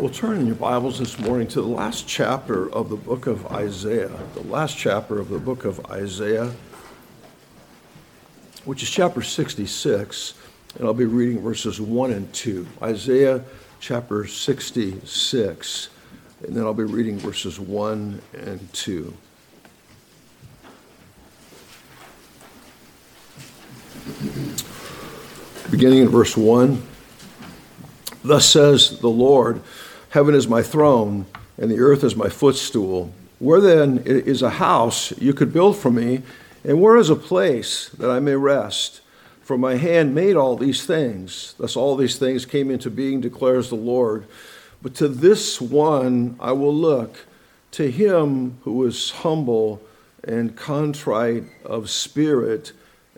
[0.00, 3.46] We'll turn in your Bibles this morning to the last chapter of the book of
[3.48, 4.10] Isaiah.
[4.32, 6.50] The last chapter of the book of Isaiah,
[8.64, 10.34] which is chapter 66,
[10.76, 12.66] and I'll be reading verses 1 and 2.
[12.82, 13.44] Isaiah
[13.78, 15.88] chapter 66,
[16.46, 19.14] and then I'll be reading verses 1 and 2.
[25.70, 26.86] Beginning in verse 1
[28.22, 29.62] Thus says the Lord.
[30.10, 31.26] Heaven is my throne,
[31.56, 33.12] and the earth is my footstool.
[33.38, 36.22] Where then is a house you could build for me,
[36.64, 39.00] and where is a place that I may rest?
[39.42, 41.54] For my hand made all these things.
[41.58, 44.26] Thus all these things came into being, declares the Lord.
[44.82, 47.26] But to this one I will look,
[47.72, 49.80] to him who is humble
[50.24, 52.72] and contrite of spirit,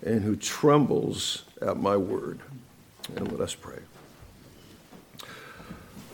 [0.04, 2.38] and who trembles at my word.
[3.16, 3.78] And let us pray.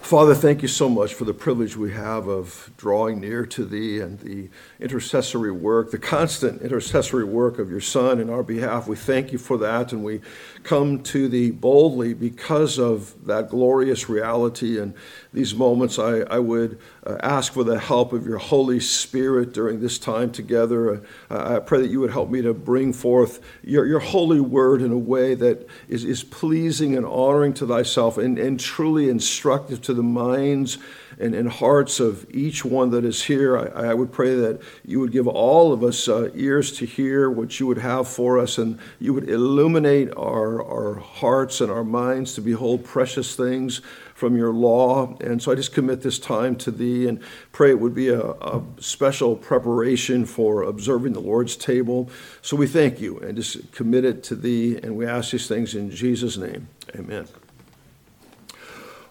[0.09, 4.01] Father, thank you so much for the privilege we have of drawing near to Thee
[4.01, 4.49] and the
[4.81, 8.89] intercessory work, the constant intercessory work of your Son in our behalf.
[8.89, 10.23] We thank you for that, and we
[10.63, 14.81] come to Thee boldly because of that glorious reality.
[14.81, 14.95] And
[15.35, 19.81] these moments, I, I would uh, ask for the help of your Holy Spirit during
[19.81, 21.03] this time together.
[21.31, 24.81] Uh, I pray that you would help me to bring forth your, your holy word
[24.81, 29.83] in a way that is, is pleasing and honoring to thyself and, and truly instructive
[29.83, 30.79] to the minds
[31.19, 33.59] and, and hearts of each one that is here.
[33.59, 37.31] I, I would pray that you would give all of us uh, ears to hear
[37.31, 41.85] what you would have for us, and you would illuminate our, our hearts and our
[41.85, 43.83] minds to behold precious things
[44.15, 45.17] from your law.
[45.21, 47.21] And so I just commit this time to thee and
[47.53, 52.11] pray it would be a, a, special preparation for observing the Lord's table.
[52.43, 54.77] So we thank you and just commit it to thee.
[54.77, 56.69] And we ask these things in Jesus' name.
[56.97, 57.29] Amen.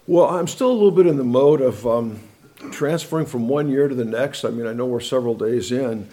[0.08, 2.18] Well, I'm still a little bit in the mode of um,
[2.70, 4.42] transferring from one year to the next.
[4.42, 6.08] I mean, I know we're several days in,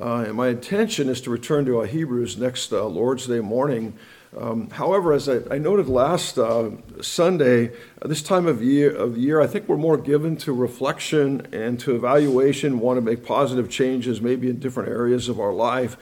[0.00, 3.94] uh, and my intention is to return to Hebrews next uh, Lord's Day morning.
[4.38, 6.70] Um, however, as I, I noted last uh,
[7.00, 11.48] Sunday, uh, this time of year, of year, I think we're more given to reflection
[11.52, 15.96] and to evaluation, want to make positive changes, maybe in different areas of our life.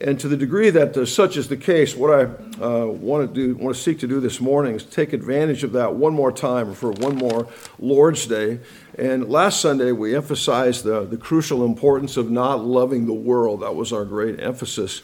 [0.00, 3.34] And to the degree that uh, such is the case, what I uh, want to
[3.34, 6.30] do, want to seek to do this morning is take advantage of that one more
[6.30, 7.48] time for one more
[7.80, 8.60] Lord's Day.
[8.96, 13.62] And last Sunday we emphasized the, the crucial importance of not loving the world.
[13.62, 15.02] That was our great emphasis.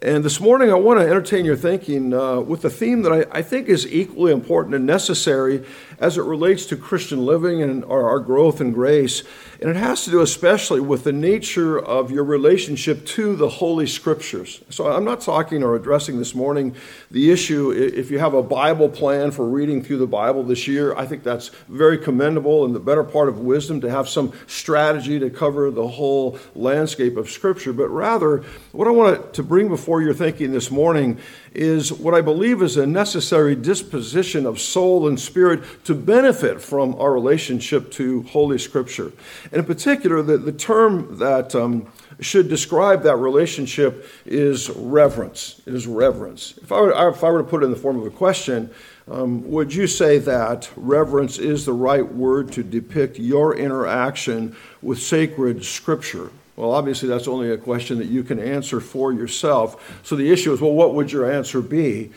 [0.00, 3.38] And this morning, I want to entertain your thinking uh, with a theme that I,
[3.38, 5.64] I, think is equally important and necessary
[6.00, 9.22] as it relates to Christian living and our, our, growth in grace.
[9.60, 13.86] And it has to do especially with the nature of your relationship to the Holy
[13.86, 14.62] Scriptures.
[14.70, 16.74] So I'm not talking or addressing this morning
[17.10, 20.94] the issue if you have a Bible plan for reading through the Bible this year.
[20.94, 25.18] I think that's very commendable and the better part of wisdom to have some strategy
[25.18, 27.72] to cover the whole landscape of Scripture.
[27.72, 31.18] But rather, what I want to bring before your thinking this morning
[31.54, 36.94] is what I believe is a necessary disposition of soul and spirit to benefit from
[36.96, 39.10] our relationship to Holy Scripture.
[39.44, 41.90] And in particular, the, the term that um,
[42.20, 45.62] should describe that relationship is reverence.
[45.64, 46.58] It is reverence.
[46.62, 48.68] If I were, if I were to put it in the form of a question,
[49.10, 55.00] um, would you say that reverence is the right word to depict your interaction with
[55.00, 56.30] sacred scripture?
[56.56, 60.00] Well, obviously, that's only a question that you can answer for yourself.
[60.02, 62.10] So the issue is well, what would your answer be?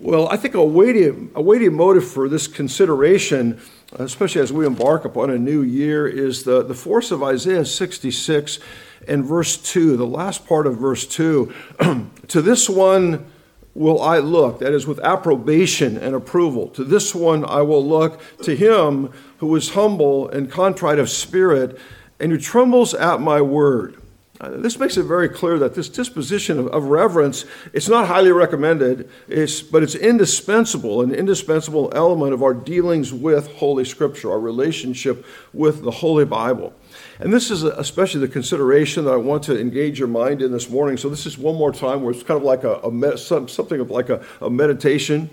[0.00, 3.60] Well, I think a weighty, a weighty motive for this consideration,
[3.96, 8.60] especially as we embark upon a new year, is the, the force of Isaiah 66
[9.08, 11.52] and verse 2, the last part of verse 2.
[12.28, 13.26] to this one
[13.74, 16.68] will I look, that is, with approbation and approval.
[16.68, 21.76] To this one I will look, to him who is humble and contrite of spirit
[22.20, 23.97] and who trembles at my word.
[24.40, 28.30] Uh, this makes it very clear that this disposition of, of reverence it's not highly
[28.30, 29.10] recommended.
[29.26, 35.24] It's, but it's indispensable an indispensable element of our dealings with holy scripture our relationship
[35.52, 36.72] with the holy bible.
[37.18, 40.70] And this is especially the consideration that i want to engage your mind in this
[40.70, 40.96] morning.
[40.96, 43.90] So this is one more time where it's kind of like a, a something of
[43.90, 45.30] like a, a meditation.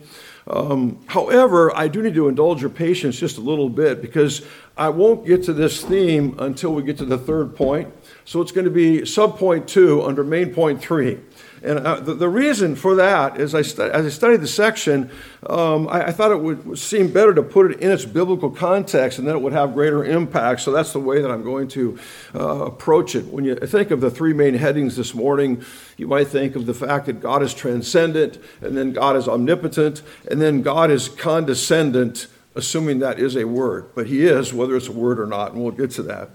[0.47, 4.45] Um, however, I do need to indulge your patience just a little bit because
[4.77, 7.91] I won't get to this theme until we get to the third point.
[8.25, 11.19] So it's going to be subpoint two under main point three.
[11.63, 15.09] And uh, the, the, reason for that is I stu- as I studied the section,
[15.47, 19.17] um, I, I, thought it would seem better to put it in its biblical context
[19.17, 20.61] and then it would have greater impact.
[20.61, 21.97] So that's the way that I'm going to
[22.35, 23.25] uh, approach it.
[23.25, 25.63] When you think of the three main headings this morning,
[25.97, 30.03] you might think of the fact that God is transcendent, and then God is omnipotent,
[30.29, 34.87] and then God is condescendent assuming that is a word, but he is, whether it's
[34.87, 36.29] a word or not, and we'll get to that.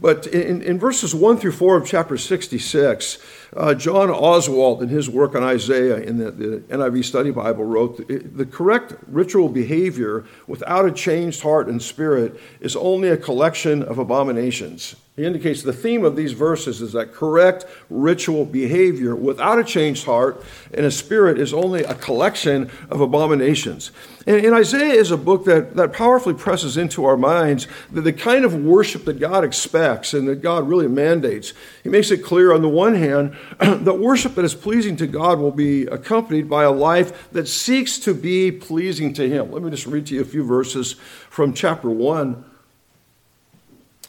[0.00, 3.18] But in, in verses 1 through 4 of chapter 66,
[3.56, 8.06] uh, John Oswalt, in his work on Isaiah in the, the NIV Study Bible, wrote
[8.08, 13.98] the correct ritual behavior without a changed heart and spirit is only a collection of
[13.98, 14.96] abominations.
[15.16, 20.06] He indicates the theme of these verses is that correct ritual behavior without a changed
[20.06, 23.90] heart and a spirit is only a collection of abominations.
[24.26, 28.12] And, and Isaiah is a book that, that powerfully presses into our minds the, the
[28.12, 31.52] kind of worship that God expects and that God really mandates.
[31.82, 35.38] He makes it clear, on the one hand, that worship that is pleasing to God
[35.38, 39.50] will be accompanied by a life that seeks to be pleasing to Him.
[39.52, 40.94] Let me just read to you a few verses
[41.28, 42.44] from chapter 1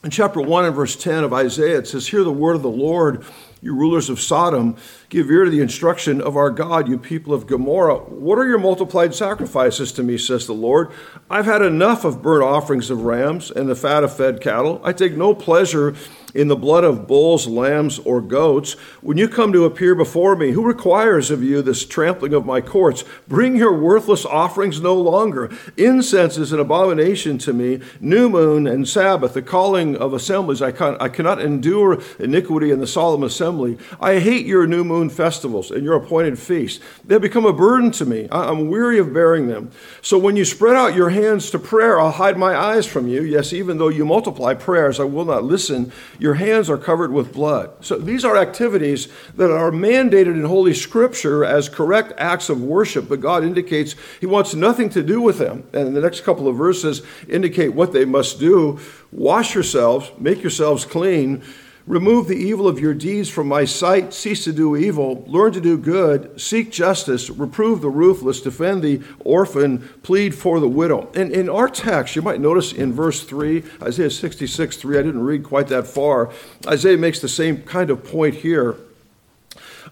[0.04, 2.70] in chapter 1 and verse 10 of Isaiah, it says, Hear the word of the
[2.70, 3.24] Lord,
[3.62, 4.76] you rulers of Sodom.
[5.10, 7.98] Give ear to the instruction of our God, you people of Gomorrah.
[7.98, 10.92] What are your multiplied sacrifices to me, says the Lord?
[11.30, 14.82] I've had enough of burnt offerings of rams and the fat of fed cattle.
[14.84, 15.96] I take no pleasure
[16.34, 18.74] in the blood of bulls, lambs, or goats.
[19.02, 22.62] When you come to appear before me, who requires of you this trampling of my
[22.62, 23.04] courts?
[23.28, 25.52] Bring your worthless offerings no longer.
[25.76, 27.82] Incense is an abomination to me.
[28.00, 30.62] New moon and Sabbath, the calling of assemblies.
[30.62, 30.70] I,
[31.00, 33.51] I cannot endure iniquity in the solemn assembly.
[34.00, 36.84] I hate your new moon festivals and your appointed feasts.
[37.06, 38.28] They become a burden to me.
[38.32, 39.72] I'm weary of bearing them.
[40.02, 43.22] So when you spread out your hands to prayer, I'll hide my eyes from you.
[43.24, 47.34] Yes, even though you multiply prayers, I will not listen your hands are covered with
[47.34, 47.72] blood.
[47.82, 53.10] So these are activities that are mandated in Holy Scripture as correct acts of worship,
[53.10, 55.64] but God indicates He wants nothing to do with them.
[55.74, 58.80] And the next couple of verses indicate what they must do
[59.12, 61.44] wash yourselves, make yourselves clean
[61.88, 64.14] Remove the evil of your deeds from my sight.
[64.14, 65.24] Cease to do evil.
[65.28, 66.40] Learn to do good.
[66.40, 67.30] Seek justice.
[67.30, 68.40] Reprove the ruthless.
[68.40, 69.90] Defend the orphan.
[70.04, 71.10] Plead for the widow.
[71.16, 75.24] And in our text, you might notice in verse 3, Isaiah 66 3, I didn't
[75.24, 76.32] read quite that far.
[76.68, 78.76] Isaiah makes the same kind of point here.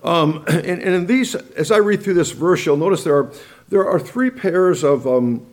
[0.03, 3.31] Um, and, and, in these, as I read through this verse, you'll notice there are,
[3.69, 5.45] there are three pairs of um,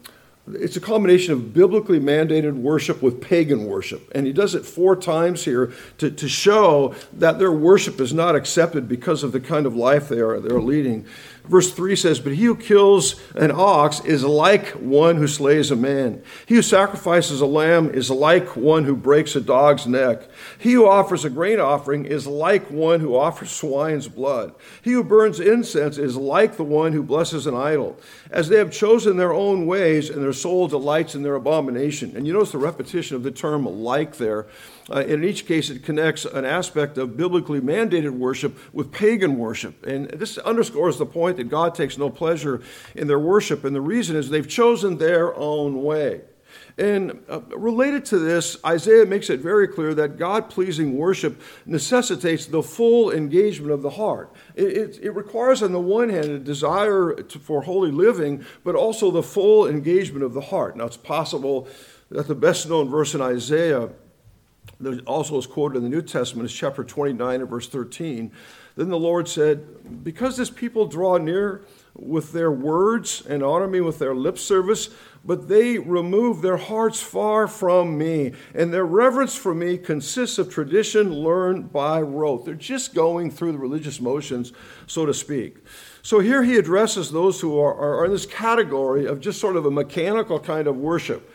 [0.48, 4.10] it's a combination of biblically mandated worship with pagan worship.
[4.14, 8.36] And he does it four times here to, to show that their worship is not
[8.36, 11.06] accepted because of the kind of life they are, they're leading.
[11.48, 15.76] Verse 3 says, But he who kills an ox is like one who slays a
[15.76, 16.22] man.
[16.46, 20.28] He who sacrifices a lamb is like one who breaks a dog's neck.
[20.58, 24.54] He who offers a grain offering is like one who offers swine's blood.
[24.82, 27.98] He who burns incense is like the one who blesses an idol.
[28.30, 32.16] As they have chosen their own ways, and their soul delights in their abomination.
[32.16, 34.46] And you notice the repetition of the term like there.
[34.88, 39.84] Uh, in each case, it connects an aspect of biblically mandated worship with pagan worship.
[39.84, 42.62] And this underscores the point that God takes no pleasure
[42.94, 43.64] in their worship.
[43.64, 46.22] And the reason is they've chosen their own way.
[46.78, 52.46] And uh, related to this, Isaiah makes it very clear that God pleasing worship necessitates
[52.46, 54.32] the full engagement of the heart.
[54.54, 58.74] It, it, it requires, on the one hand, a desire to, for holy living, but
[58.74, 60.76] also the full engagement of the heart.
[60.76, 61.66] Now, it's possible
[62.10, 63.88] that the best known verse in Isaiah
[64.80, 68.30] that also is quoted in the New Testament is chapter 29 and verse 13.
[68.76, 71.64] Then the Lord said, Because this people draw near
[71.94, 74.90] with their words and honor me with their lip service,
[75.24, 80.52] but they remove their hearts far from me, and their reverence for me consists of
[80.52, 82.44] tradition learned by rote.
[82.44, 84.52] They're just going through the religious motions,
[84.86, 85.56] so to speak.
[86.02, 89.64] So here he addresses those who are, are in this category of just sort of
[89.64, 91.28] a mechanical kind of worship.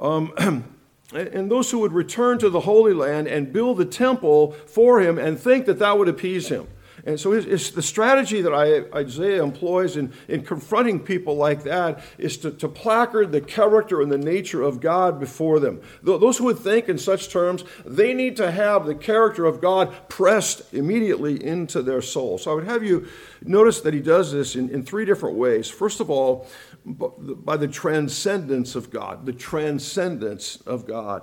[0.00, 0.32] Um,
[1.14, 5.16] and those who would return to the Holy Land and build the temple for him
[5.16, 6.66] and think that that would appease him.
[7.04, 12.36] And so it's, the strategy that Isaiah employs in, in confronting people like that is
[12.38, 15.80] to, to placard the character and the nature of God before them.
[16.02, 19.94] Those who would think in such terms, they need to have the character of God
[20.08, 22.38] pressed immediately into their soul.
[22.38, 23.06] So I would have you
[23.42, 25.68] notice that he does this in, in three different ways.
[25.68, 26.46] First of all,
[26.84, 31.22] by the transcendence of God, the transcendence of God.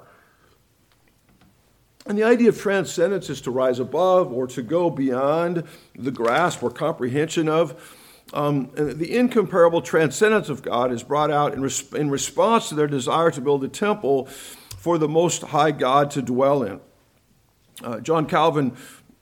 [2.06, 5.64] And the idea of transcendence is to rise above or to go beyond
[5.96, 8.02] the grasp or comprehension of.
[8.34, 12.88] Um, the incomparable transcendence of God is brought out in, res- in response to their
[12.88, 14.26] desire to build a temple
[14.78, 16.80] for the Most High God to dwell in.
[17.84, 18.76] Uh, John Calvin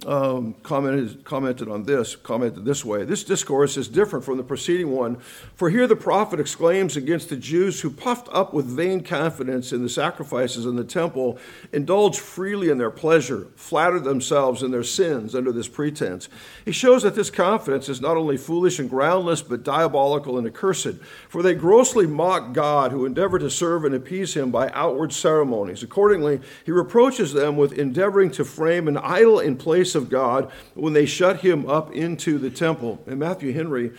[0.05, 3.03] um, commented, commented on this, commented this way.
[3.03, 5.17] This discourse is different from the preceding one,
[5.55, 9.83] for here the prophet exclaims against the Jews who, puffed up with vain confidence in
[9.83, 11.37] the sacrifices in the temple,
[11.71, 16.29] indulge freely in their pleasure, flatter themselves in their sins under this pretense.
[16.65, 20.95] He shows that this confidence is not only foolish and groundless, but diabolical and accursed,
[21.29, 25.83] for they grossly mock God who endeavor to serve and appease him by outward ceremonies.
[25.83, 30.93] Accordingly, he reproaches them with endeavoring to frame an idol in place of God when
[30.93, 33.01] they shut him up into the temple.
[33.07, 33.91] And Matthew Henry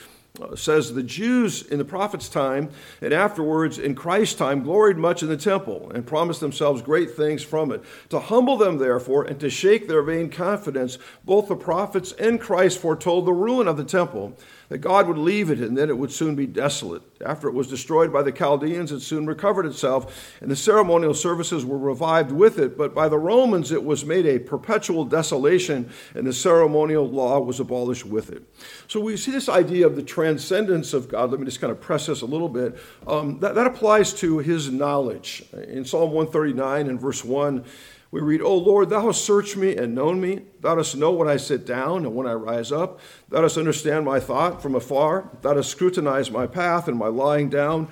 [0.43, 2.71] uh, says the Jews in the prophet's time
[3.01, 7.45] and afterwards in Christ's time gloried much in the temple and promised themselves great things
[7.45, 7.85] from it.
[8.09, 12.81] To humble them, therefore, and to shake their vain confidence, both the prophets and Christ
[12.81, 14.37] foretold the ruin of the temple
[14.69, 17.03] that God would leave it and then it would soon be desolate.
[17.25, 21.65] After it was destroyed by the Chaldeans, it soon recovered itself, and the ceremonial services
[21.65, 22.77] were revived with it.
[22.77, 27.61] But by the Romans, it was made a perpetual desolation, and the ceremonial law was
[27.61, 28.43] abolished with it.
[28.89, 31.31] So we see this idea of the transcendence of God.
[31.31, 32.77] Let me just kind of press this a little bit.
[33.07, 35.45] Um, that, that applies to his knowledge.
[35.69, 37.65] In Psalm 139 and verse 1,
[38.15, 40.43] we read, O Lord, thou hast searched me and known me.
[40.61, 43.01] Thou dost know when I sit down and when I rise up.
[43.29, 45.29] Thou dost understand my thought from afar.
[45.43, 47.89] Thou dost scrutinize my path and my lying down,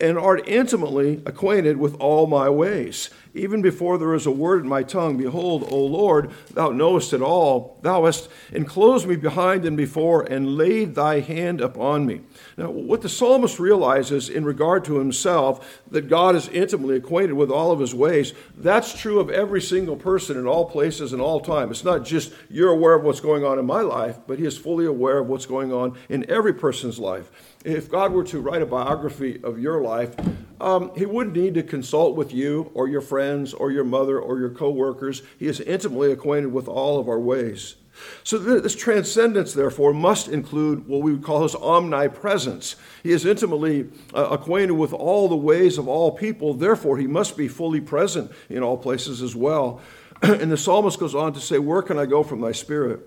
[0.00, 3.10] and art intimately acquainted with all my ways.
[3.34, 7.20] Even before there is a word in my tongue, behold, O Lord, thou knowest it
[7.20, 7.78] all.
[7.82, 12.20] Thou hast enclosed me behind and before, and laid thy hand upon me.
[12.56, 17.50] Now, what the psalmist realizes in regard to himself, that God is intimately acquainted with
[17.50, 21.40] all of his ways, that's true of every single person in all places and all
[21.40, 21.70] time.
[21.70, 24.56] It's not just you're aware of what's going on in my life, but he is
[24.56, 27.30] fully aware of what's going on in every person's life.
[27.64, 30.14] If God were to write a biography of your life,
[30.60, 34.38] um, he wouldn't need to consult with you or your friends or your mother or
[34.38, 35.22] your coworkers.
[35.38, 37.76] He is intimately acquainted with all of our ways.
[38.22, 42.76] So, this transcendence, therefore, must include what we would call his omnipresence.
[43.02, 47.36] He is intimately uh, acquainted with all the ways of all people, therefore, he must
[47.36, 49.80] be fully present in all places as well.
[50.22, 53.00] and the psalmist goes on to say, Where can I go from thy spirit?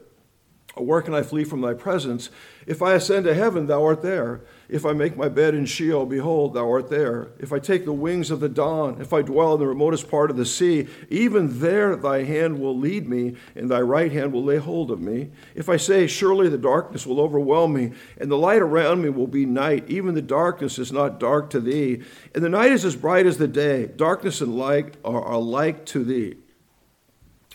[0.76, 2.30] Where can I flee from thy presence?
[2.66, 4.42] If I ascend to heaven, thou art there.
[4.70, 7.32] If I make my bed in Sheol, behold, thou art there.
[7.40, 10.32] If I take the wings of the dawn, if I dwell in the remotest part
[10.32, 14.46] of the sea, even there thy hand will lead me, and thy right hand will
[14.46, 15.32] lay hold of me.
[15.56, 19.28] If I say, Surely the darkness will overwhelm me, and the light around me will
[19.28, 22.02] be night, even the darkness is not dark to thee.
[22.34, 23.88] And the night is as bright as the day.
[23.88, 26.38] Darkness and light are alike to thee.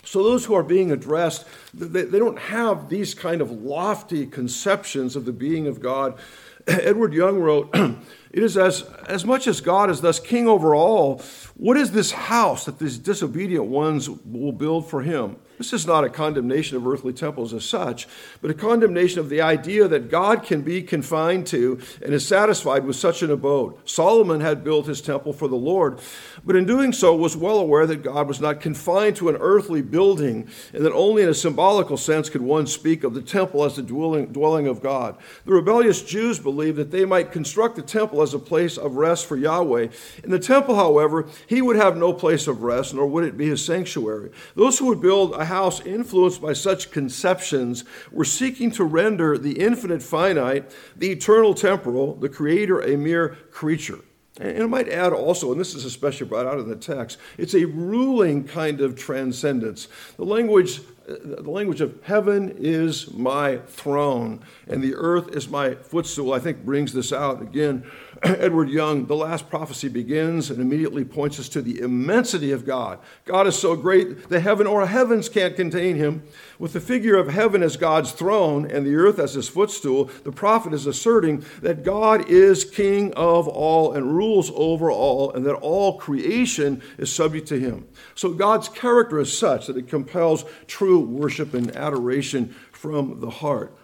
[0.07, 5.25] So, those who are being addressed, they, don't have these kind of lofty conceptions of
[5.25, 6.17] the being of God.
[6.67, 7.75] Edward Young wrote,
[8.37, 11.23] It is as, as much as God is thus king over all,
[11.55, 15.37] what is this house that these disobedient ones will build for him?
[15.57, 18.07] This is not a condemnation of earthly temples as such,
[18.41, 22.85] but a condemnation of the idea that God can be confined to and is satisfied
[22.85, 23.75] with such an abode.
[23.89, 25.99] Solomon had built his temple for the Lord,
[26.45, 29.81] but in doing so was well aware that God was not confined to an earthly
[29.81, 33.77] building and that only in a symbolical sense could one speak of the temple as
[33.77, 35.17] the dwelling, dwelling of God.
[35.45, 39.25] The rebellious Jews believed that they might construct the temple as a place of rest
[39.25, 39.87] for Yahweh.
[40.23, 43.47] In the temple, however, he would have no place of rest, nor would it be
[43.47, 44.31] his sanctuary.
[44.55, 49.59] Those who would build a house influenced by such conceptions were seeking to render the
[49.59, 53.99] infinite finite, the eternal temporal, the creator a mere creature.
[54.39, 57.55] And I might add also, and this is especially brought out in the text, it's
[57.55, 59.87] a ruling kind of transcendence.
[60.17, 65.73] The language uh, the language of heaven is my throne and the earth is my
[65.73, 67.41] footstool, I think brings this out.
[67.41, 67.89] Again,
[68.23, 72.99] Edward Young, the last prophecy begins and immediately points us to the immensity of God.
[73.25, 76.23] God is so great, the heaven or heavens can't contain him.
[76.57, 80.31] With the figure of heaven as God's throne and the earth as his footstool, the
[80.31, 85.55] prophet is asserting that God is king of all and rules over all, and that
[85.55, 87.87] all creation is subject to him.
[88.15, 93.77] So God's character is such that it compels true worship and adoration from the heart.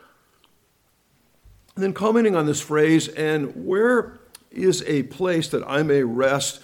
[1.76, 4.20] And then commenting on this phrase, and where
[4.54, 6.62] is a place that I may rest.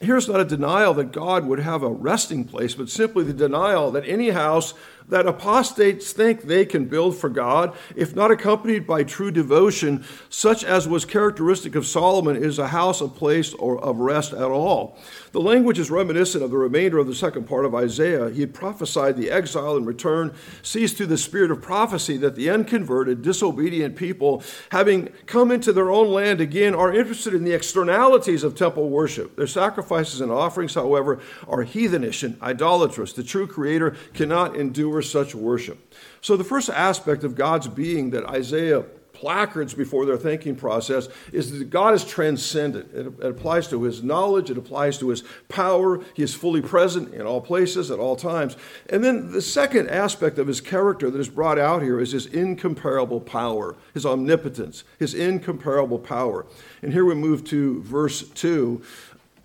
[0.00, 3.90] Here's not a denial that God would have a resting place, but simply the denial
[3.92, 4.74] that any house
[5.08, 10.64] that apostates think they can build for God, if not accompanied by true devotion, such
[10.64, 14.98] as was characteristic of Solomon, is a house, a place, or of rest at all.
[15.32, 18.30] The language is reminiscent of the remainder of the second part of Isaiah.
[18.30, 22.50] He had prophesied the exile and return, sees through the spirit of prophecy that the
[22.50, 28.44] unconverted, disobedient people, having come into their own land again, are interested in the externalities
[28.44, 29.36] of temple worship.
[29.36, 33.12] Their sacrifices and offerings, however, are heathenish and idolatrous.
[33.12, 35.94] The true Creator cannot endure endure such worship.
[36.20, 38.84] So, the first aspect of God's being that Isaiah
[39.14, 42.92] placards before their thinking process is that God is transcendent.
[42.92, 46.02] It, it, applies to his knowledge, it applies to his power.
[46.14, 48.56] He is fully present in all places at all times.
[48.90, 52.26] And then the second aspect of his character that is brought out here is his
[52.26, 56.44] incomparable power, his omnipotence, his incomparable power.
[56.82, 58.82] And here we move to verse 2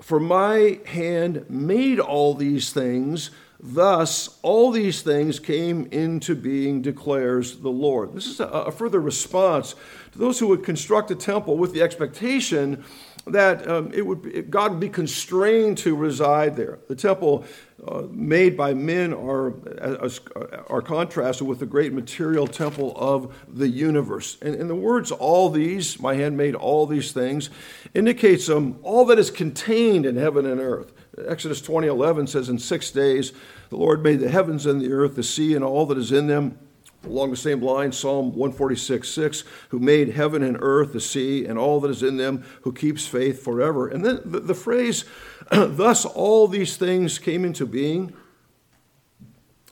[0.01, 7.57] For my hand made all these things Thus, all these things came into being, declares
[7.57, 8.13] the Lord.
[8.13, 9.73] This is a, further response
[10.11, 12.83] to those who would construct a temple with the expectation
[13.25, 16.79] that um, it would be, God would be constrained to reside there.
[16.87, 17.45] The temple
[17.85, 20.09] uh, made by men are, uh,
[20.67, 24.37] are contrasted with the great material temple of the universe.
[24.41, 27.49] And, and the words, all these, my hand made all these things,
[27.93, 30.93] indicates um, all that is contained in heaven and earth.
[31.25, 33.33] Exodus 20 11 says, In six days
[33.69, 36.27] the Lord made the heavens and the earth, the sea, and all that is in
[36.27, 36.57] them.
[37.03, 41.57] Along the same line, Psalm 146 6, who made heaven and earth, the sea, and
[41.57, 43.88] all that is in them, who keeps faith forever.
[43.88, 45.05] And then the, the phrase,
[45.51, 48.13] thus all these things came into being,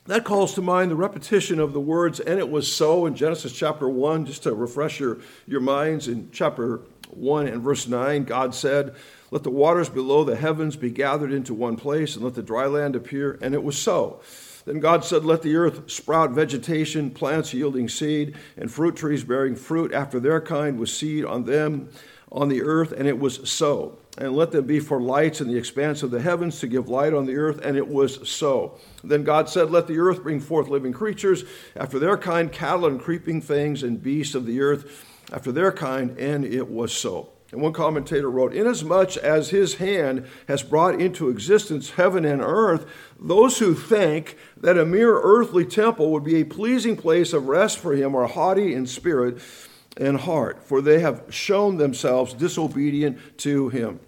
[0.06, 3.52] that calls to mind the repetition of the words, and it was so in Genesis
[3.52, 6.06] chapter 1, just to refresh your, your minds.
[6.06, 8.94] In chapter 1 and verse 9, God said,
[9.30, 12.66] let the waters below the heavens be gathered into one place, and let the dry
[12.66, 13.38] land appear.
[13.42, 14.20] And it was so.
[14.66, 19.56] Then God said, Let the earth sprout vegetation, plants yielding seed, and fruit trees bearing
[19.56, 21.88] fruit after their kind, with seed on them
[22.30, 22.92] on the earth.
[22.92, 23.98] And it was so.
[24.18, 27.14] And let them be for lights in the expanse of the heavens to give light
[27.14, 27.60] on the earth.
[27.62, 28.78] And it was so.
[29.04, 31.44] Then God said, Let the earth bring forth living creatures
[31.76, 36.18] after their kind, cattle and creeping things, and beasts of the earth after their kind.
[36.18, 37.35] And it was so.
[37.52, 42.86] And one commentator wrote, Inasmuch as his hand has brought into existence heaven and earth,
[43.20, 47.78] those who think that a mere earthly temple would be a pleasing place of rest
[47.78, 49.38] for him are haughty in spirit
[49.96, 54.00] and heart, for they have shown themselves disobedient to him.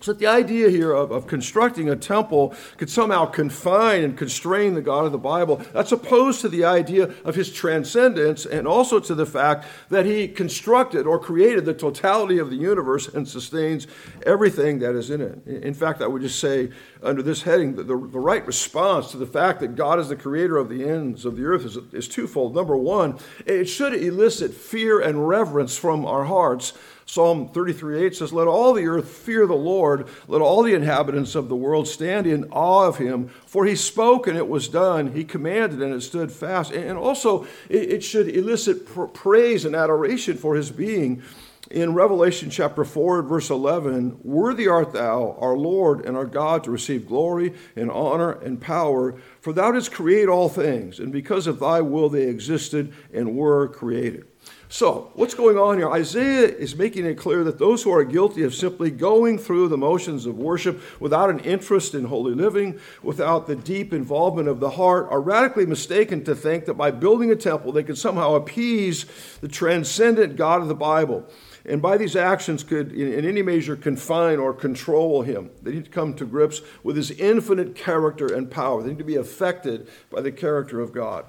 [0.00, 4.80] So the idea here of, of constructing a temple could somehow confine and constrain the
[4.80, 5.56] God of the Bible.
[5.72, 10.28] That's opposed to the idea of his transcendence and also to the fact that he
[10.28, 13.88] constructed or created the totality of the universe and sustains
[14.24, 15.44] everything that is in it.
[15.46, 16.70] In fact, I would just say
[17.02, 20.16] under this heading that the, the right response to the fact that God is the
[20.16, 22.54] creator of the ends of the earth is, is twofold.
[22.54, 26.72] Number one, it should elicit fear and reverence from our hearts
[27.08, 31.34] Psalm 33 8 says, Let all the earth fear the Lord, let all the inhabitants
[31.34, 33.28] of the world stand in awe of him.
[33.46, 36.70] For he spoke and it was done, he commanded and it stood fast.
[36.70, 41.22] And also, it should elicit praise and adoration for his being.
[41.70, 46.70] In Revelation chapter 4, verse 11, Worthy art thou, our Lord and our God, to
[46.70, 51.58] receive glory and honor and power, for thou didst create all things, and because of
[51.58, 54.26] thy will they existed and were created.
[54.70, 55.90] So, what's going on here?
[55.90, 59.78] Isaiah is making it clear that those who are guilty of simply going through the
[59.78, 64.70] motions of worship without an interest in holy living, without the deep involvement of the
[64.70, 69.06] heart, are radically mistaken to think that by building a temple they could somehow appease
[69.40, 71.26] the transcendent God of the Bible.
[71.64, 75.50] And by these actions could, in, any measure, confine or control him.
[75.62, 78.82] They need to come to grips with his infinite character and power.
[78.82, 81.24] They need to be affected by the character of God.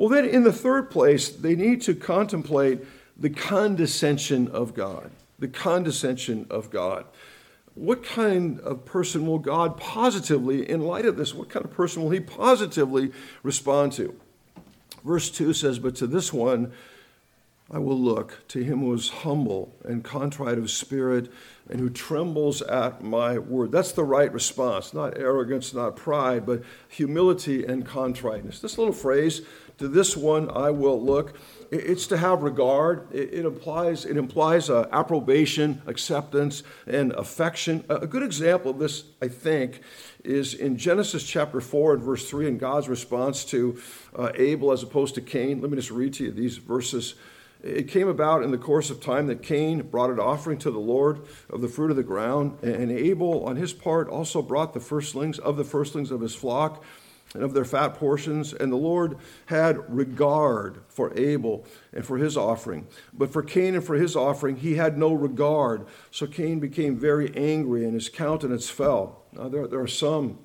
[0.00, 2.80] Well, then, in the third place, they need to contemplate
[3.18, 5.10] the condescension of God.
[5.38, 7.04] The condescension of God.
[7.74, 12.02] What kind of person will God positively, in light of this, what kind of person
[12.02, 14.18] will he positively respond to?
[15.04, 16.72] Verse 2 says, But to this one
[17.72, 21.30] I will look, to him who is humble and contrite of spirit
[21.68, 23.70] and who trembles at my word.
[23.70, 28.58] That's the right response, not arrogance, not pride, but humility and contriteness.
[28.58, 29.42] This little phrase,
[29.80, 31.32] to this one I will look.
[31.70, 33.08] It's to have regard.
[33.14, 37.84] It, implies it implies uh, approbation, acceptance, and affection.
[37.88, 39.80] A good example of this, I think,
[40.22, 43.80] is in Genesis chapter four and verse three, and God's response to
[44.14, 45.62] uh, Abel as opposed to Cain.
[45.62, 47.14] Let me just read to you these verses.
[47.62, 50.78] It came about in the course of time that Cain brought an offering to the
[50.78, 54.80] Lord of the fruit of the ground, and Abel, on his part, also brought the
[54.80, 56.84] firstlings of the firstlings of his flock
[57.34, 58.52] and of their fat portions.
[58.52, 59.16] And the Lord
[59.46, 62.86] had regard for Abel and for his offering.
[63.12, 65.86] But for Cain and for his offering, he had no regard.
[66.10, 69.24] So Cain became very angry and his countenance fell.
[69.32, 70.38] Now, there, there are some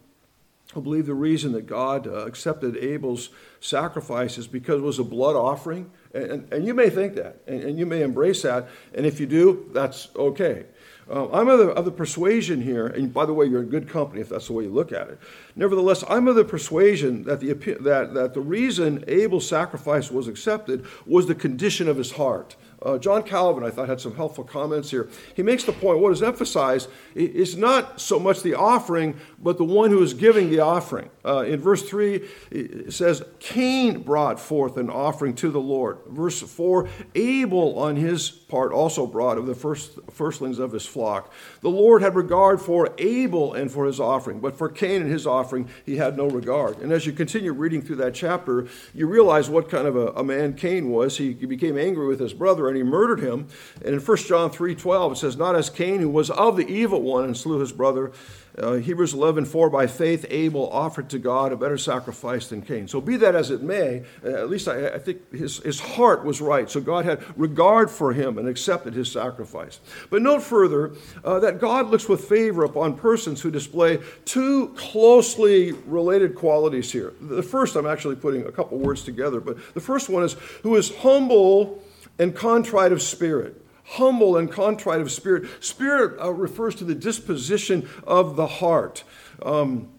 [0.73, 5.03] who believe the reason that God uh, accepted Abel's sacrifice is because it was a
[5.03, 5.91] blood offering.
[6.13, 8.67] And, and, and you may think that, and, and you may embrace that.
[8.93, 10.65] And if you do, that's okay.
[11.09, 13.87] Uh, I'm of the, of the persuasion here, and by the way, you're in good
[13.87, 15.19] company if that's the way you look at it.
[15.55, 20.85] Nevertheless, I'm of the persuasion that the, that, that the reason Abel's sacrifice was accepted
[21.05, 22.55] was the condition of his heart.
[22.85, 25.09] Uh, John Calvin, I thought, had some helpful comments here.
[25.33, 29.63] He makes the point what is emphasized is not so much the offering, but the
[29.63, 31.09] one who is giving the offering.
[31.25, 32.21] Uh, in verse 3,
[32.51, 35.97] it says, Cain brought forth an offering to the Lord.
[36.07, 41.33] Verse 4, Abel on his part also brought of the first, firstlings of his flock.
[41.61, 45.25] The Lord had regard for Abel and for his offering, but for Cain and his
[45.25, 46.77] offering, he had no regard.
[46.79, 50.23] And as you continue reading through that chapter, you realize what kind of a, a
[50.23, 51.17] man Cain was.
[51.17, 53.47] He, became angry with his brother he murdered him.
[53.83, 57.01] And in 1 John 3.12, it says, Not as Cain, who was of the evil
[57.01, 58.11] one and slew his brother,
[58.57, 62.87] uh, Hebrews 11, 4, by faith Abel offered to God a better sacrifice than Cain.
[62.87, 66.23] So be that as it may, uh, at least I, I, think his, his heart
[66.23, 66.69] was right.
[66.69, 69.81] So God had regard for him and accepted his sacrifice.
[70.09, 75.73] But note further uh, that God looks with favor upon persons who display two closely
[75.73, 77.13] related qualities here.
[77.19, 80.33] The first, I'm actually putting a couple words together, but the first one is
[80.63, 81.83] who is humble
[82.17, 85.63] and contrite of spirit humble and contrite of spirit.
[85.63, 89.03] Spirit uh, refers to the disposition of the heart.
[89.43, 89.89] Um,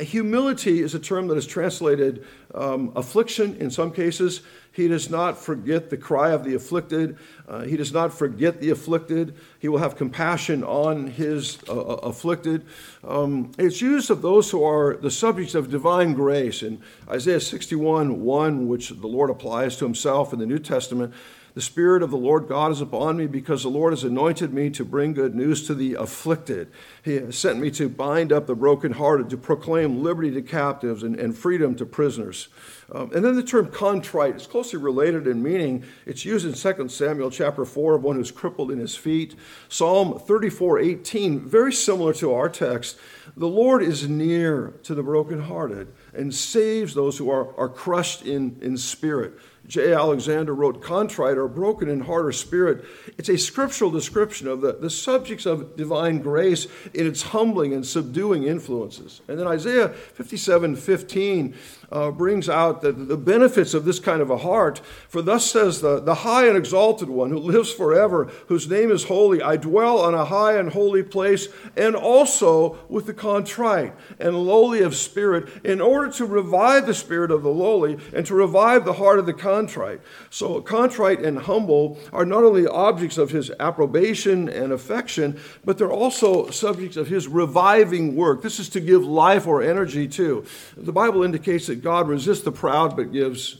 [0.00, 4.42] humility is a term that is translated um, affliction in some cases.
[4.72, 7.18] He does not forget the cry of the afflicted.
[7.48, 9.36] Uh, he does not forget the afflicted.
[9.58, 12.66] He will have compassion on his uh, uh afflicted.
[13.02, 16.62] Um, it's used of those who are the subjects of divine grace.
[16.62, 21.12] In Isaiah 61 1, which the Lord applies to himself in the New Testament,
[21.60, 24.70] the Spirit of the Lord God is upon me because the Lord has anointed me
[24.70, 26.72] to bring good news to the afflicted.
[27.04, 31.20] He has sent me to bind up the brokenhearted, to proclaim liberty to captives and,
[31.20, 32.48] and freedom to prisoners.
[32.90, 35.84] Um, and then the term contrite is closely related in meaning.
[36.06, 39.34] It's used in 2 Samuel chapter 4 of one who's crippled in his feet.
[39.68, 42.98] Psalm 34 18, very similar to our text.
[43.36, 48.56] The Lord is near to the brokenhearted and saves those who are, are crushed in,
[48.62, 49.34] in spirit.
[49.66, 49.92] J.
[49.92, 52.84] Alexander wrote, Contrite or broken in heart or spirit.
[53.18, 57.86] It's a scriptural description of the, the subjects of divine grace in its humbling and
[57.86, 59.20] subduing influences.
[59.28, 61.54] And then Isaiah 57 15
[61.92, 64.80] uh, brings out the, the benefits of this kind of a heart.
[65.08, 69.04] For thus says the, the high and exalted one who lives forever, whose name is
[69.04, 74.44] holy, I dwell on a high and holy place, and also with the contrite and
[74.44, 78.84] lowly of spirit, in order to revive the spirit of the lowly and to revive
[78.84, 80.00] the heart of the contrite.
[80.30, 85.90] So, contrite and humble are not only objects of his approbation and affection, but they're
[85.90, 88.42] also subjects of his reviving work.
[88.42, 90.44] This is to give life or energy to.
[90.76, 93.58] The Bible indicates that God resists the proud but gives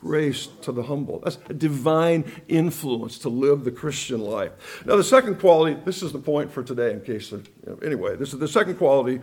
[0.00, 1.20] grace to the humble.
[1.20, 4.82] That's a divine influence to live the Christian life.
[4.84, 8.16] Now, the second quality, this is the point for today, in case you know, anyway,
[8.16, 9.20] this is the second quality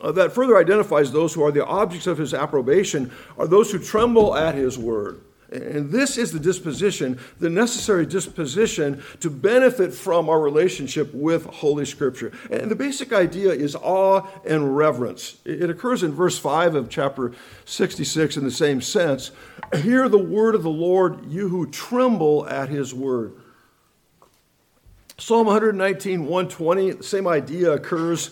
[0.00, 3.78] uh, that further identifies those who are the objects of his approbation, are those who
[3.78, 5.22] tremble at his word.
[5.52, 11.84] And this is the disposition, the necessary disposition to benefit from our relationship with Holy
[11.84, 12.32] Scripture.
[12.50, 15.36] And the basic idea is awe and reverence.
[15.44, 17.32] It occurs in verse 5 of chapter
[17.66, 19.30] 66 in the same sense.
[19.74, 23.34] Hear the word of the Lord, you who tremble at his word.
[25.18, 28.30] Psalm 119, 120, the same idea occurs.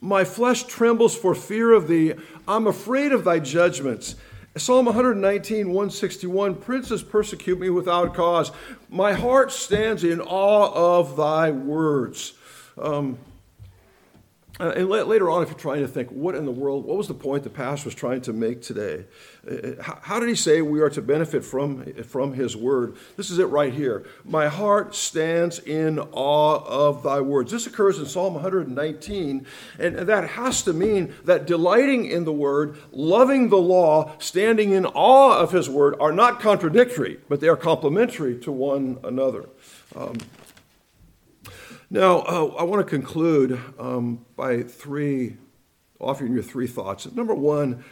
[0.00, 2.14] My flesh trembles for fear of thee.
[2.48, 4.16] I'm afraid of thy judgments.
[4.56, 8.50] Psalm 119, 161 Princes persecute me without cause.
[8.88, 12.32] My heart stands in awe of thy words.
[12.78, 13.18] Um,
[14.58, 17.08] uh, and later on, if you're trying to think, what in the world, what was
[17.08, 19.04] the point the pastor was trying to make today?
[19.48, 22.96] Uh, how did he say we are to benefit from, from his word?
[23.16, 24.06] This is it right here.
[24.24, 27.52] My heart stands in awe of thy words.
[27.52, 29.46] This occurs in Psalm 119,
[29.78, 34.86] and that has to mean that delighting in the word, loving the law, standing in
[34.86, 39.48] awe of his word are not contradictory, but they are complementary to one another.
[39.94, 40.16] Um,
[41.88, 45.36] now, uh, I want to conclude um, by three,
[46.00, 47.10] offering you three thoughts.
[47.12, 47.84] Number one,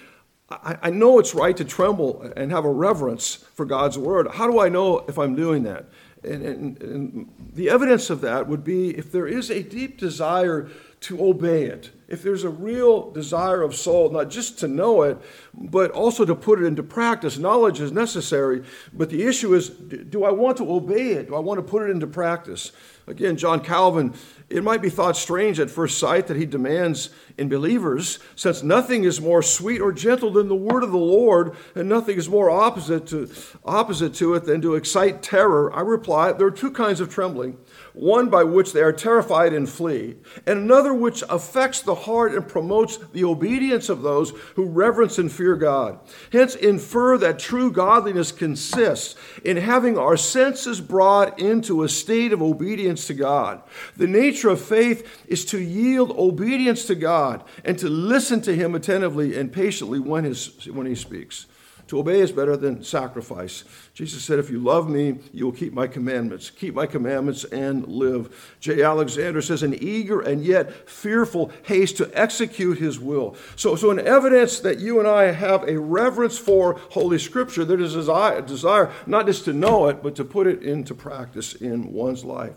[0.51, 4.29] I, I know it's right to tremble and have a reverence for God's word.
[4.33, 5.87] How do I know if I'm doing that?
[6.25, 10.69] And, and, and, the evidence of that would be if there is a deep desire
[11.05, 15.19] to obey it, if there's a real desire of soul, not just to know it,
[15.53, 17.37] but also to put it into practice.
[17.37, 21.29] Knowledge is necessary, but the issue is do I want to obey it?
[21.29, 22.73] Do I want to put it into practice?
[23.07, 24.15] Again, John Calvin,
[24.49, 29.05] it might be thought strange at first sight that he demands in believers, since nothing
[29.05, 32.49] is more sweet or gentle than the word of the Lord, and nothing is more
[32.49, 33.31] opposite to,
[33.63, 35.71] opposite to it than to excite terror.
[35.75, 37.59] I reply, there are two kinds of trembling.
[37.95, 42.47] One by which they are terrified and flee, and another which affects the heart and
[42.47, 45.99] promotes the obedience of those who reverence and fear God.
[46.33, 52.43] Hence, infer that true godliness consists in having our senses brought into a state of
[52.43, 53.63] obedience to God.
[53.97, 58.75] The nature of faith is to yield obedience to God and to listen to Him
[58.75, 61.47] attentively and patiently when, his, when He speaks.
[61.95, 63.63] To obey is better than sacrifice.
[63.95, 66.51] Jesus said, If you love me, you will keep my commandments.
[66.51, 68.57] Keep my commandments and live.
[68.59, 68.83] J.
[68.83, 73.37] Alexander says, An eager and yet fearful haste to execute his will.
[73.55, 77.81] So, so an evidence that you and I have a reverence for Holy Scripture, there
[77.81, 81.93] is a desire not just to know it, but to put it into practice in
[81.93, 82.57] one's life.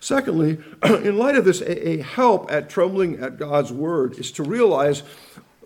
[0.00, 4.42] Secondly, in light of this, a, a help at trembling at God's word is to
[4.42, 5.04] realize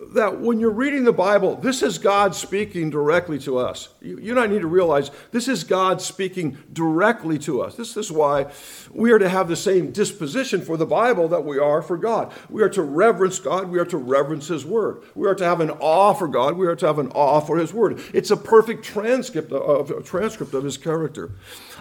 [0.07, 3.89] that when you're reading the Bible, this is God speaking directly to us.
[4.01, 7.75] You, you and I need to realize this is God speaking directly to us.
[7.75, 8.47] This is why
[8.91, 12.31] we are to have the same disposition for the Bible that we are for God.
[12.49, 13.69] We are to reverence God.
[13.69, 15.03] We are to reverence His Word.
[15.15, 16.57] We are to have an awe for God.
[16.57, 18.01] We are to have an awe for His Word.
[18.13, 21.31] It's a perfect transcript of, transcript of His character.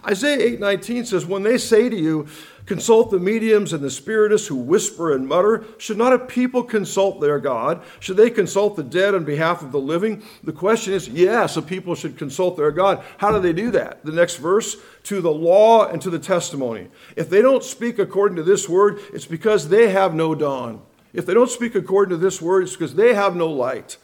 [0.06, 2.26] Isaiah 8:19 says, "When they say to you,
[2.66, 7.20] consult the mediums and the spiritists who whisper and mutter, should not a people consult
[7.20, 7.80] their God?
[7.98, 11.62] Should they consult the dead on behalf of the living?" The question is, yes, a
[11.62, 13.02] people should consult their God.
[13.18, 14.04] How do they do that?
[14.04, 16.88] The next verse, to the law and to the testimony.
[17.16, 20.80] If they don't speak according to this word, it's because they have no dawn.
[21.14, 23.96] If they don't speak according to this word, it's because they have no light.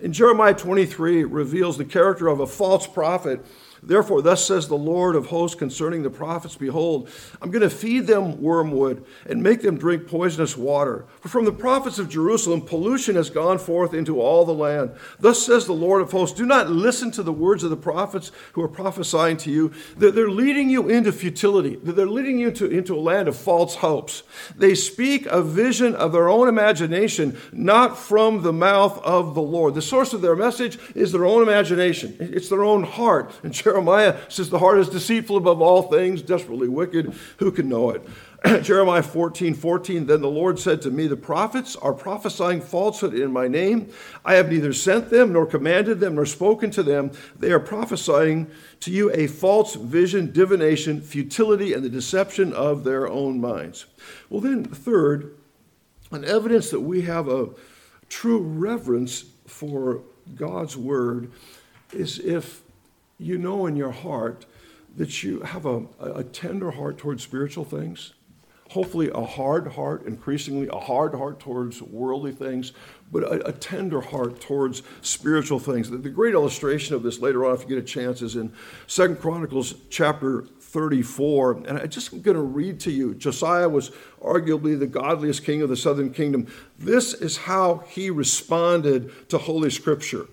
[0.00, 3.44] In Jeremiah 23, it reveals the character of a false prophet
[3.84, 8.06] Therefore, thus says the Lord of hosts concerning the prophets Behold, I'm going to feed
[8.06, 11.04] them wormwood and make them drink poisonous water.
[11.20, 14.92] For from the prophets of Jerusalem, pollution has gone forth into all the land.
[15.18, 18.30] Thus says the Lord of hosts Do not listen to the words of the prophets
[18.52, 19.72] who are prophesying to you.
[19.96, 24.22] They're leading you into futility, they're leading you to, into a land of false hopes.
[24.54, 29.74] They speak a vision of their own imagination, not from the mouth of the Lord.
[29.74, 33.32] The source of their message is their own imagination, it's their own heart.
[33.42, 37.14] And Jeremiah says, The heart is deceitful above all things, desperately wicked.
[37.38, 38.06] Who can know it?
[38.62, 43.32] Jeremiah 14, 14, then the Lord said to me, The prophets are prophesying falsehood in
[43.32, 43.90] my name.
[44.26, 47.12] I have neither sent them, nor commanded them, nor spoken to them.
[47.38, 53.08] They are prophesying to you a false vision, divination, futility, and the deception of their
[53.08, 53.86] own minds.
[54.28, 55.34] Well, then, third,
[56.10, 57.48] an evidence that we have a
[58.10, 60.02] true reverence for
[60.34, 61.32] God's word
[61.94, 62.62] is if
[63.22, 64.46] you know in your heart
[64.96, 68.12] that you have a, a tender heart towards spiritual things,
[68.70, 72.72] hopefully a hard heart, increasingly a hard heart towards worldly things,
[73.10, 75.90] but a, a, tender heart towards spiritual things.
[75.90, 78.52] The, the, great illustration of this later on, if you get a chance, is in
[78.86, 81.64] Second Chronicles chapter 34.
[81.66, 83.14] And I just going to read to you.
[83.14, 83.90] Josiah was
[84.22, 86.46] arguably the godliest king of the southern kingdom.
[86.78, 90.26] This is how he responded to Holy Scripture.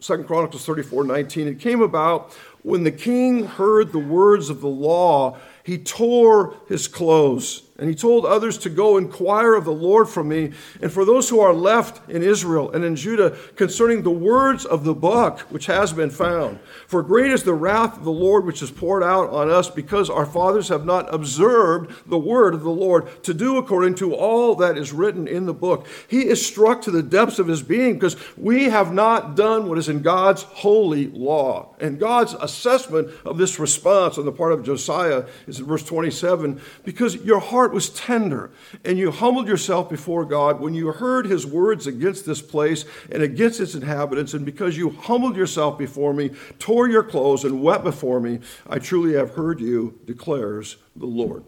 [0.00, 1.48] Second Chronicles 34 19.
[1.48, 2.32] It came about
[2.62, 7.94] when the king heard the words of the law, he tore his clothes and he
[7.94, 11.54] told others to go inquire of the Lord from me and for those who are
[11.54, 16.10] left in Israel and in Judah concerning the words of the book which has been
[16.10, 16.60] found.
[16.86, 20.10] For great is the wrath of the Lord which is poured out on us because
[20.10, 24.54] our fathers have not observed the word of the Lord to do according to all
[24.56, 25.86] that is written in the book.
[26.06, 29.78] He is struck to the depths of his being because we have not done what
[29.78, 31.74] is in God's holy law.
[31.80, 36.60] And God's assessment of this response on the part of Josiah is in verse 27
[36.84, 38.50] because your heart heart was tender
[38.84, 43.22] and you humbled yourself before God when you heard his words against this place and
[43.22, 47.84] against its inhabitants, and because you humbled yourself before me, tore your clothes, and wept
[47.84, 51.44] before me, I truly have heard you, declares the Lord.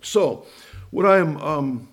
[0.00, 0.46] So,
[0.90, 1.88] what I am um,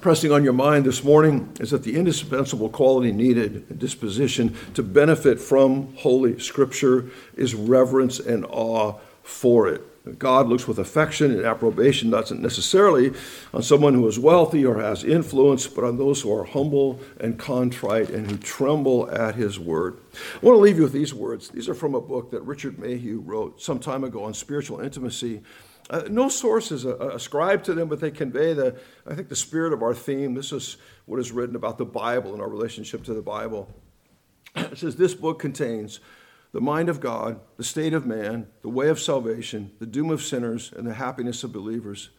[0.00, 5.40] pressing on your mind this morning is that the indispensable quality needed disposition to benefit
[5.40, 9.91] from Holy Scripture is reverence and awe for it.
[10.18, 13.12] God looks with affection and approbation, not necessarily
[13.54, 17.38] on someone who is wealthy or has influence, but on those who are humble and
[17.38, 19.98] contrite and who tremble at his word.
[20.42, 21.50] I want to leave you with these words.
[21.50, 25.42] These are from a book that Richard Mayhue wrote some time ago on spiritual intimacy.
[25.88, 29.72] Uh, no sources uh, ascribed to them, but they convey the, I think, the spirit
[29.72, 30.34] of our theme.
[30.34, 33.72] This is what is written about the Bible and our relationship to the Bible.
[34.56, 36.00] It says this book contains
[36.52, 40.22] the mind of God, the state of man, the way of salvation, the doom of
[40.22, 42.10] sinners, and the happiness of believers.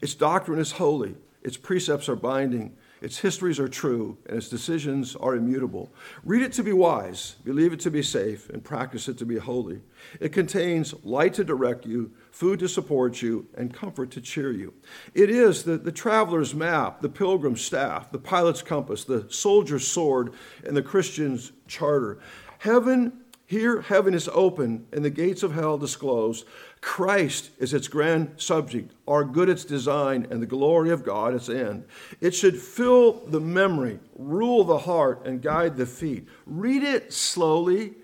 [0.00, 5.14] Its doctrine is holy, its precepts are binding, Its histories are true, and its decisions
[5.16, 5.92] are immutable.
[6.24, 9.36] Read it to be wise, believe it to be safe, and practice it to be
[9.36, 9.80] holy.
[10.20, 14.74] It contains light to direct you, food to support you, and comfort to cheer you.
[15.14, 20.34] It is the, the traveler's map, the pilgrim's staff, the pilot's compass, the soldier's sword,
[20.64, 22.18] and the Christian's charter.
[22.58, 23.12] Heaven
[23.48, 26.44] here, heaven is open and the gates of hell disclosed.
[26.82, 31.48] Christ is its grand subject, our good its design, and the glory of God its
[31.48, 31.84] end.
[32.20, 36.28] It should fill the memory, rule the heart, and guide the feet.
[36.44, 37.94] Read it slowly,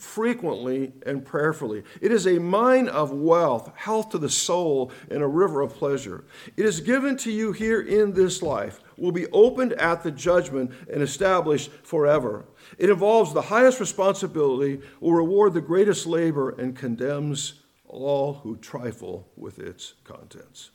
[0.00, 1.84] frequently, and prayerfully.
[2.00, 6.24] It is a mine of wealth, health to the soul, and a river of pleasure.
[6.56, 10.72] It is given to you here in this life, will be opened at the judgment,
[10.90, 12.46] and established forever.
[12.78, 19.28] It involves the highest responsibility, will reward the greatest labor, and condemns all who trifle
[19.36, 20.70] with its contents.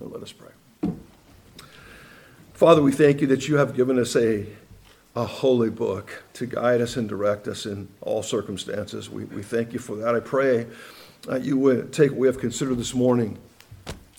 [0.00, 0.92] Let us pray.
[2.52, 4.46] Father, we thank you that you have given us a,
[5.14, 9.10] a holy book to guide us and direct us in all circumstances.
[9.10, 10.14] We, we thank you for that.
[10.14, 10.66] I pray
[11.26, 13.38] that you would take what we have considered this morning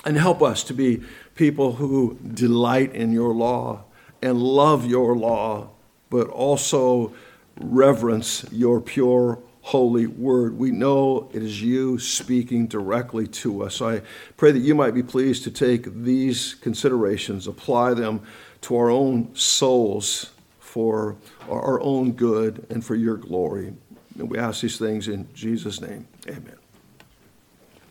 [0.05, 1.03] and help us to be
[1.35, 3.85] people who delight in your law
[4.21, 5.69] and love your law
[6.09, 7.11] but also
[7.59, 10.55] reverence your pure, holy word.
[10.57, 13.81] We know it is you speaking directly to us.
[13.81, 14.03] I
[14.37, 18.21] pray that you might be pleased to take these considerations, apply them
[18.61, 20.32] to our own souls
[20.73, 21.15] for
[21.47, 23.75] our own good and for your glory.
[24.17, 26.07] And we ask these things in Jesus' name.
[26.27, 26.62] Amen.